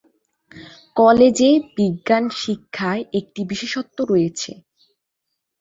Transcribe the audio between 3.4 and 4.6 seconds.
বিশেষত্ব রয়েছে।